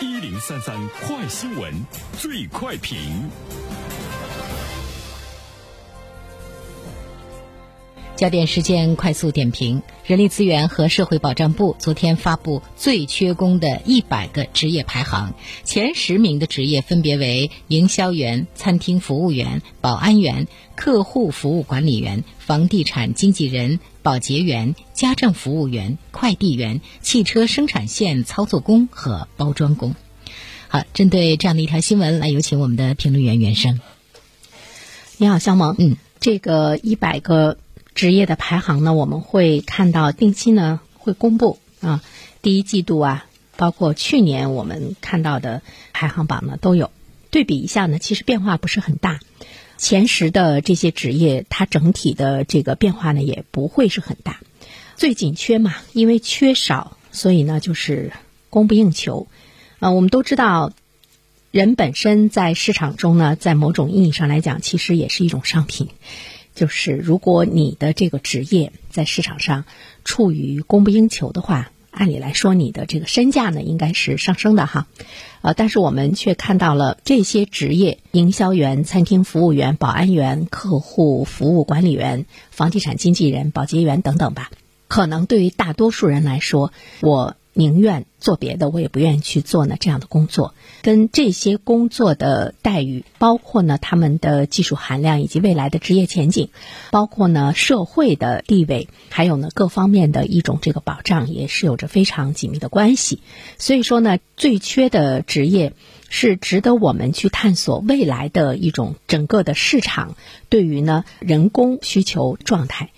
[0.00, 1.72] 一零三三快新闻，
[2.18, 3.30] 最快评。
[8.20, 15.32] 焦点事件快速点评：人力资源和社会保障部昨天发布最缺工的一百个职业排行，
[15.64, 29.94] 前十名的职业分别为营销员、餐厅服务员、保安员、客户服务管理员、房地产经纪人、保洁员、家政服务员、快递员、汽车生产线操作工和包装工。
[30.68, 33.80] 好，针对这样的一条新闻，来有请我们的评论员袁生。
[35.16, 35.74] 你好，肖萌。
[35.78, 37.56] 嗯，这个一百个。
[37.94, 42.02] 职业的排行呢，我们会看到定期呢会公布啊，
[42.42, 43.26] 第一季度啊，
[43.56, 46.90] 包括去年我们看到的排行榜呢都有
[47.30, 49.20] 对比一下呢，其实变化不是很大。
[49.76, 54.40] 前十的这些职业，它整体的这个变化呢也不会是很大。
[54.96, 58.12] 最紧缺嘛，因为缺少，所以呢就是
[58.50, 59.26] 供不应求。
[59.78, 60.72] 啊，我们都知道，
[61.50, 65.88] 人本身在市场中呢，在某种意义上来讲，其实也是一种商品。
[66.54, 69.64] 就是如果你的这个职业在市场上
[70.04, 74.86] 处于供不应求的话，按理来说你的这个身价呢应该是上升的哈，
[75.42, 84.50] 呃，但是我们却看到了这些职业：营销员、餐厅服务员、保安员、客户服务管理员、房地产经纪人、保洁员等等吧。
[84.88, 87.36] 可能对于大多数人来说，我。
[87.52, 90.54] 宁愿做别的，我也不愿意去做呢这样的工作。
[90.82, 96.50] 跟这些工作的待遇，包括呢他们的技术含量以及未来的职业前景，
[96.90, 103.20] 包括呢社会的地位，还有呢各方面的一种这个保障，也是有着非常紧密的关系。
[103.58, 105.72] 所以说呢，最缺的职业
[106.08, 110.14] 是值得我们去探索未来的一种整个的市场
[110.48, 112.90] 对于呢人工需求状态。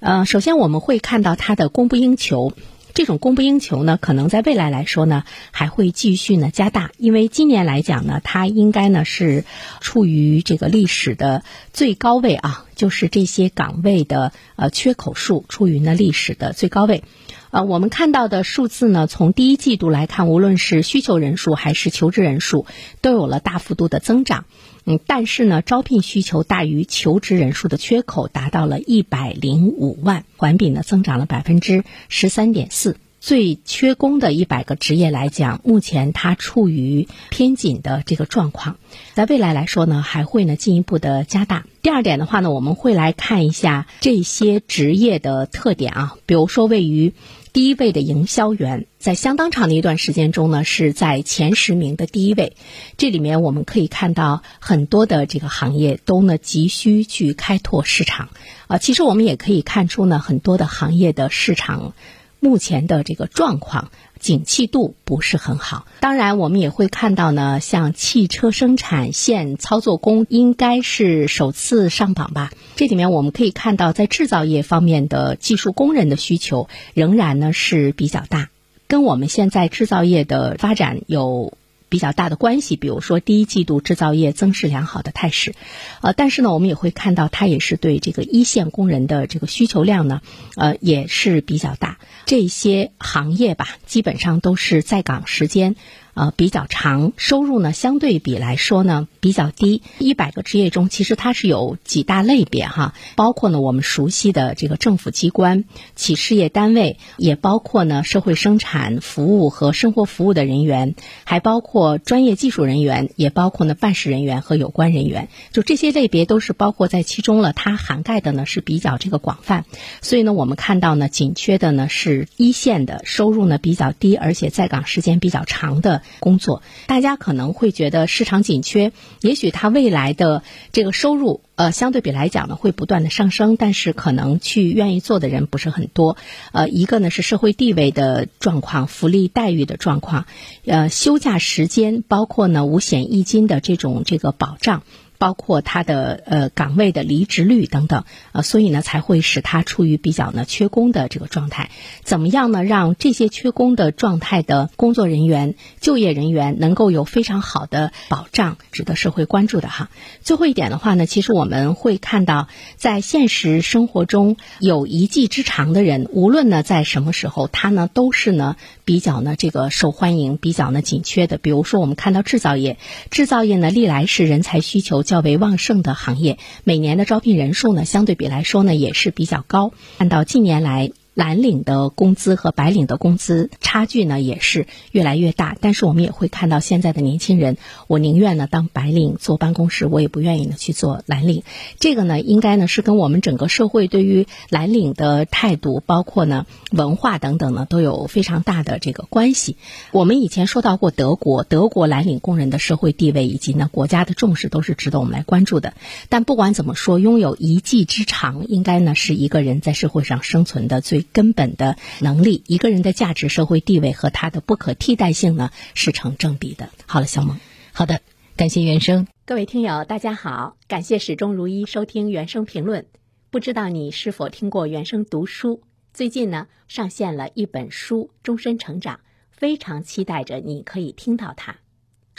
[0.00, 2.52] 呃，首先我们会看到它的供不应求。
[2.94, 6.90] 这种供不应求呢，可能在未来来说呢，还会继续呢加大。
[6.98, 9.44] 因为今年来讲呢，它应该呢是
[9.80, 17.04] 处于这个历史的最高位啊，就是这些岗位的呃缺口数处于呢历史的最高位。
[17.50, 22.64] 呃，我们看到的数字呢，从第一季度来看，无论是需求人数还是求职人数，
[23.00, 24.44] 都有了大幅度的增长。
[24.84, 32.96] 嗯，但是呢，招聘需求大于求职人数的缺口达到了一百零五万，环比呢增长了百分之十三点四。
[33.20, 38.76] 最缺工的一百个职业来讲，目前它处于偏紧的这个状况，
[39.14, 41.66] 在未来来说呢，还会呢进一步的加大。
[41.82, 47.12] 第二点的话呢，我们会来看一下这些职业的特点啊，比如说位于。
[47.52, 52.52] 第一位的营销员，在相当长的一段时间中呢，是在前十名的第一位。
[52.96, 58.28] 这里面我们可以看到很多的这个行业都呢急需去开拓市场
[58.68, 58.78] 啊。
[58.78, 61.92] 其实我们也可以看出呢，很多的行业的市场
[62.40, 63.90] 目前的这个状况。
[64.18, 72.50] 景气度不是很好，当然我们也会看到呢，像汽车生产线操作工应该是首次上榜吧。
[72.76, 78.50] 这里面我们可以看到，在制造业方面的技术工人的需求仍然呢是比较大，
[78.88, 81.54] 跟我们现在制造业的发展有。
[81.90, 85.54] 比较大的关系，比如说第一季度制造业增势良好的态势，
[86.00, 90.22] 呃，但是呢，我们也会看到它也是对这个一线工人的这个需求量呢，
[90.56, 91.98] 呃，也是比较大。
[92.24, 95.76] 这些行业吧，基本上都是在岗时间。
[96.20, 99.80] 呃，比较长，收入呢相对比来说呢比较低。
[99.98, 105.64] 一百个职业中，其实它是有几大类别哈，包括呢我们熟悉的这个政府机关、
[105.96, 110.94] 企事业单位，也包括呢社会生产服务和生活服务的人员，
[111.24, 115.30] 还包括专业技术人员，也包括呢办事人员和有关人员。
[115.52, 119.64] 就这些类别都是包括在其中了，它涵盖的呢是比较这个广泛。
[120.02, 126.02] 所以呢，我们看到呢紧缺的呢是一线的，收入呢比较低，而且在岗时间比较长的。
[126.18, 130.42] 工作，大家可能会觉得市场紧缺，也许他未来的
[130.72, 136.16] 这个收入，呃，相对比来讲呢，会不断的上升，但是可能去愿意做的人不是很多。
[136.52, 140.26] 呃，一个呢是社会地位的状况、福利待遇的状况，
[140.64, 144.82] 呃，休假时间，包括呢五险一金的这种这个保障。
[145.20, 151.68] 包括他的呃岗位的离职率等等，呃，所以呢才会使他处于比较呢缺工的这个状态。
[152.02, 152.64] 怎么样呢？
[152.64, 159.90] 让这些缺工的状态的工作人员、就业人员能够有非常好的保障，值得社会关注的哈。
[160.22, 168.56] 最后一点的话呢，其实我们会看到，在现实生活中有一技之长的人，无论呢在什么时候，他呢都是呢
[168.86, 171.36] 比较呢这个受欢迎、比较呢紧缺的。
[171.36, 172.78] 比如说，我们看到制造业，
[173.10, 175.02] 制造业呢历来是人才需求。
[175.10, 179.72] 较为旺盛的行业，每年的招聘人数呢，相对比来说呢，也是比较高。
[179.98, 187.58] 按照近年来蓝领的工资和白领的工资差距呢也是越来越大，但是我们也会看到现在的年轻人，
[187.88, 191.42] 我宁愿呢当白领坐办公室，我也不愿意呢去做蓝领。
[191.80, 199.56] 这个呢，应该呢是跟我们整个社会对于蓝领的态度，包括呢文化等等呢都有非常大的这个关系。
[199.90, 205.74] 我们以前说到过德国，德国蓝领工人的社会地位以及呢国家的重视都是值得我们来关注的。
[206.08, 210.99] 但不管怎么说，拥有一技之长，应该呢是一个人在社会上生存的最。
[211.02, 216.70] 根本的能力，一个人的价值、社会地位和他的不可替代性呢，是成正比的。
[216.86, 217.38] 好了，小萌，
[217.72, 218.00] 好的，
[218.36, 219.06] 感谢原生。
[219.24, 222.86] 各位听友，大家好，感谢始终如一收听原声评论。
[223.30, 225.62] 不知道你是否听过原声读书？
[225.92, 228.96] 最近呢，上线了一本书《终身成长》，
[229.30, 231.52] 非常期待着你可以听到它。《